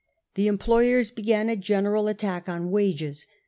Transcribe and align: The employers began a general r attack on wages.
The 0.33 0.47
employers 0.47 1.11
began 1.11 1.47
a 1.47 1.55
general 1.55 2.05
r 2.05 2.09
attack 2.09 2.49
on 2.49 2.71
wages. 2.71 3.27